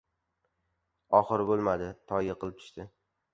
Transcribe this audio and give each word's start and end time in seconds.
Oxiri 1.19 1.45
bo‘lmadi— 1.51 1.91
Toy 2.13 2.27
yiqilib 2.29 2.59
tushdi. 2.63 2.89